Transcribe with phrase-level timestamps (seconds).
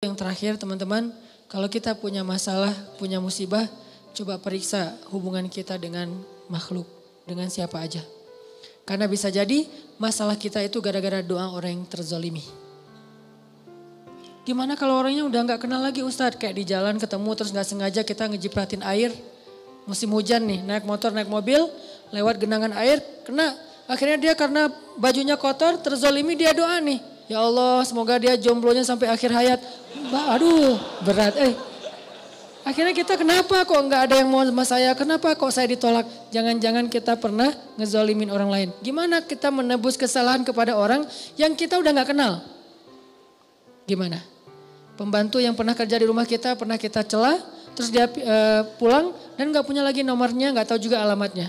[0.00, 1.12] Yang terakhir teman-teman,
[1.44, 3.68] kalau kita punya masalah, punya musibah,
[4.16, 6.08] coba periksa hubungan kita dengan
[6.48, 6.88] makhluk,
[7.28, 8.00] dengan siapa aja.
[8.88, 9.68] Karena bisa jadi
[10.00, 12.40] masalah kita itu gara-gara doa orang yang terzolimi.
[14.48, 18.00] Gimana kalau orangnya udah nggak kenal lagi Ustadz, kayak di jalan ketemu terus nggak sengaja
[18.00, 19.12] kita ngejipratin air,
[19.84, 21.68] musim hujan nih, naik motor, naik mobil,
[22.08, 23.52] lewat genangan air, kena.
[23.84, 27.19] Akhirnya dia karena bajunya kotor, terzolimi dia doa nih.
[27.30, 29.62] Ya Allah semoga dia jomblonya sampai akhir hayat.
[30.34, 30.74] Aduh
[31.06, 31.54] berat eh.
[32.66, 34.90] Akhirnya kita kenapa kok nggak ada yang mau sama saya?
[34.98, 36.10] Kenapa kok saya ditolak?
[36.34, 38.68] Jangan-jangan kita pernah ngezolimin orang lain.
[38.82, 41.06] Gimana kita menebus kesalahan kepada orang
[41.38, 42.42] yang kita udah nggak kenal?
[43.86, 44.18] Gimana?
[44.98, 47.38] Pembantu yang pernah kerja di rumah kita pernah kita celah,
[47.78, 51.46] terus dia uh, pulang dan nggak punya lagi nomornya, nggak tahu juga alamatnya.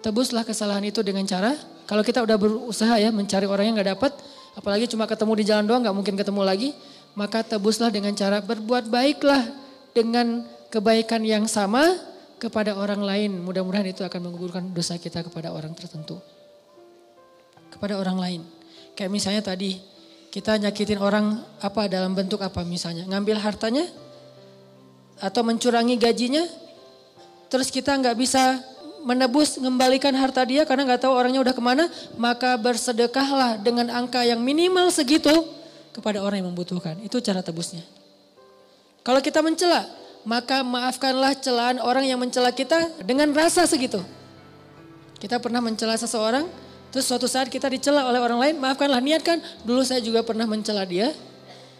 [0.00, 1.52] Tebuslah kesalahan itu dengan cara
[1.84, 4.12] kalau kita udah berusaha ya mencari orang yang nggak dapat,
[4.58, 6.70] apalagi cuma ketemu di jalan doang nggak mungkin ketemu lagi,
[7.14, 9.46] maka tebuslah dengan cara berbuat baiklah
[9.90, 11.98] dengan kebaikan yang sama
[12.40, 13.30] kepada orang lain.
[13.42, 16.16] Mudah-mudahan itu akan menggugurkan dosa kita kepada orang tertentu.
[17.70, 18.40] Kepada orang lain.
[18.94, 19.78] Kayak misalnya tadi
[20.30, 23.04] kita nyakitin orang apa dalam bentuk apa misalnya.
[23.06, 23.84] Ngambil hartanya
[25.20, 26.42] atau mencurangi gajinya.
[27.50, 28.62] Terus kita nggak bisa
[29.04, 31.88] menebus mengembalikan harta dia karena nggak tahu orangnya udah ke mana,
[32.20, 35.32] maka bersedekahlah dengan angka yang minimal segitu
[35.96, 37.00] kepada orang yang membutuhkan.
[37.00, 37.82] Itu cara tebusnya.
[39.00, 39.88] Kalau kita mencela,
[40.28, 44.04] maka maafkanlah celaan orang yang mencela kita dengan rasa segitu.
[45.16, 46.48] Kita pernah mencela seseorang,
[46.92, 49.40] terus suatu saat kita dicela oleh orang lain, maafkanlah niatkan.
[49.64, 51.12] Dulu saya juga pernah mencela dia,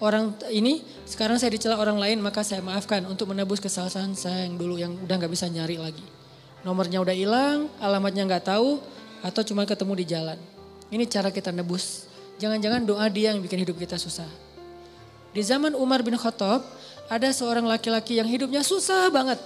[0.00, 4.56] orang ini, sekarang saya dicela orang lain, maka saya maafkan untuk menebus kesalahan saya yang
[4.56, 6.19] dulu yang udah nggak bisa nyari lagi
[6.66, 8.80] nomornya udah hilang, alamatnya nggak tahu,
[9.20, 10.38] atau cuma ketemu di jalan.
[10.90, 12.08] Ini cara kita nebus.
[12.40, 14.26] Jangan-jangan doa dia yang bikin hidup kita susah.
[15.30, 16.64] Di zaman Umar bin Khattab,
[17.06, 19.38] ada seorang laki-laki yang hidupnya susah banget.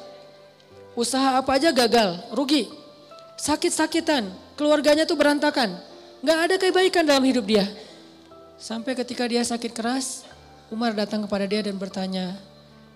[0.94, 2.70] Usaha apa aja gagal, rugi.
[3.34, 5.74] Sakit-sakitan, keluarganya tuh berantakan.
[6.24, 7.66] Gak ada kebaikan dalam hidup dia.
[8.56, 10.24] Sampai ketika dia sakit keras,
[10.72, 12.38] Umar datang kepada dia dan bertanya,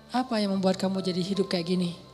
[0.09, 2.08] apa yang membuat kamu jadi hidup kayak gini?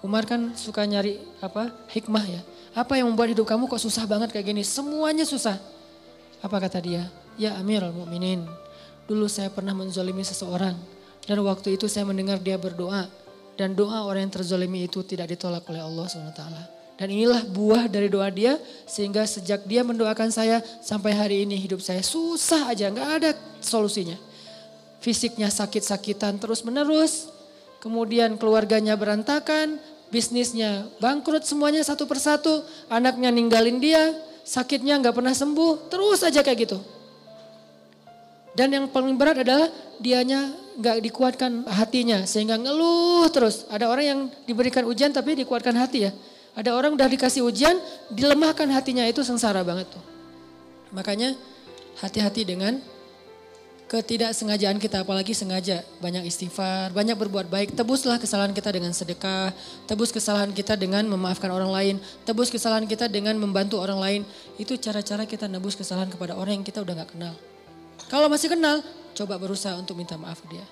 [0.00, 2.40] Umar kan suka nyari apa hikmah ya.
[2.72, 4.62] Apa yang membuat hidup kamu kok susah banget kayak gini?
[4.64, 5.60] Semuanya susah.
[6.40, 7.04] Apa kata dia?
[7.36, 8.44] Ya Amirul Mukminin,
[9.04, 10.76] dulu saya pernah menzolimi seseorang
[11.24, 13.08] dan waktu itu saya mendengar dia berdoa
[13.60, 16.42] dan doa orang yang terzolimi itu tidak ditolak oleh Allah SWT.
[17.00, 21.80] Dan inilah buah dari doa dia sehingga sejak dia mendoakan saya sampai hari ini hidup
[21.80, 23.30] saya susah aja nggak ada
[23.60, 24.16] solusinya.
[25.00, 27.32] Fisiknya sakit-sakitan terus menerus,
[27.80, 29.80] kemudian keluarganya berantakan,
[30.12, 34.14] bisnisnya bangkrut semuanya satu persatu, anaknya ninggalin dia,
[34.44, 36.78] sakitnya nggak pernah sembuh, terus aja kayak gitu.
[38.50, 39.70] Dan yang paling berat adalah
[40.02, 43.64] dianya nggak dikuatkan hatinya sehingga ngeluh terus.
[43.70, 46.12] Ada orang yang diberikan ujian tapi dikuatkan hati ya.
[46.58, 47.78] Ada orang udah dikasih ujian,
[48.10, 50.02] dilemahkan hatinya itu sengsara banget tuh.
[50.90, 51.38] Makanya
[52.02, 52.82] hati-hati dengan
[53.90, 59.50] ketidaksengajaan kita apalagi sengaja banyak istighfar, banyak berbuat baik, tebuslah kesalahan kita dengan sedekah,
[59.90, 64.20] tebus kesalahan kita dengan memaafkan orang lain, tebus kesalahan kita dengan membantu orang lain.
[64.62, 67.34] Itu cara-cara kita nebus kesalahan kepada orang yang kita udah gak kenal.
[68.06, 68.78] Kalau masih kenal,
[69.18, 70.66] coba berusaha untuk minta maaf ke dia.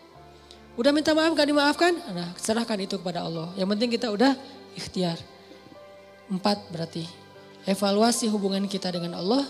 [0.78, 1.98] Udah minta maaf gak dimaafkan?
[2.14, 3.50] Nah serahkan itu kepada Allah.
[3.58, 4.38] Yang penting kita udah
[4.78, 5.18] ikhtiar.
[6.30, 7.02] Empat berarti.
[7.66, 9.42] Evaluasi hubungan kita dengan Allah,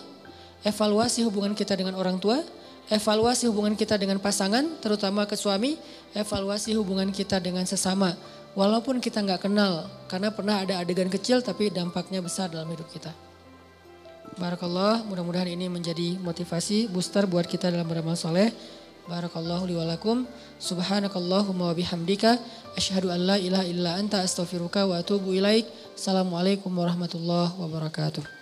[0.65, 2.41] evaluasi hubungan kita dengan orang tua,
[2.89, 5.77] evaluasi hubungan kita dengan pasangan, terutama ke suami,
[6.17, 8.17] evaluasi hubungan kita dengan sesama.
[8.57, 13.13] Walaupun kita nggak kenal, karena pernah ada adegan kecil tapi dampaknya besar dalam hidup kita.
[14.37, 18.53] Barakallah, mudah-mudahan ini menjadi motivasi booster buat kita dalam beramal soleh.
[19.09, 20.29] Barakallahu liwalakum.
[20.61, 22.37] Subhanakallahumma wa bihamdika.
[22.77, 25.65] Ashadu an la ilaha illa anta astaghfiruka wa atubu ilaik.
[25.97, 28.38] Assalamualaikum warahmatullahi wabarakatuh.